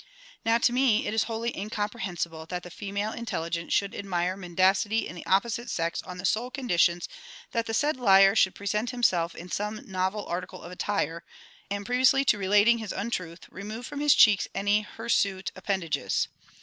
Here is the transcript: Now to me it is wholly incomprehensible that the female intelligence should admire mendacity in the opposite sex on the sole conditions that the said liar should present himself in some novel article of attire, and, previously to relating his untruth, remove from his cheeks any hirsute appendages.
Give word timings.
Now 0.43 0.57
to 0.57 0.73
me 0.73 1.05
it 1.05 1.13
is 1.13 1.25
wholly 1.25 1.55
incomprehensible 1.55 2.47
that 2.47 2.63
the 2.63 2.71
female 2.71 3.11
intelligence 3.11 3.71
should 3.73 3.93
admire 3.93 4.35
mendacity 4.35 5.07
in 5.07 5.13
the 5.15 5.23
opposite 5.27 5.69
sex 5.69 6.01
on 6.01 6.17
the 6.17 6.25
sole 6.25 6.49
conditions 6.49 7.07
that 7.51 7.67
the 7.67 7.73
said 7.75 7.97
liar 7.97 8.35
should 8.35 8.55
present 8.55 8.89
himself 8.89 9.35
in 9.35 9.51
some 9.51 9.81
novel 9.85 10.25
article 10.25 10.63
of 10.63 10.71
attire, 10.71 11.23
and, 11.69 11.85
previously 11.85 12.25
to 12.25 12.39
relating 12.39 12.79
his 12.79 12.91
untruth, 12.91 13.45
remove 13.51 13.85
from 13.85 13.99
his 13.99 14.15
cheeks 14.15 14.47
any 14.55 14.81
hirsute 14.81 15.51
appendages. 15.55 16.27